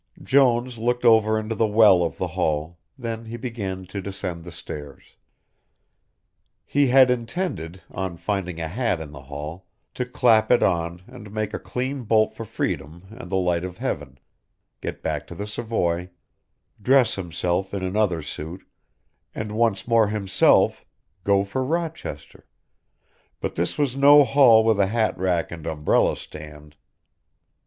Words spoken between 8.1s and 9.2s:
finding a hat in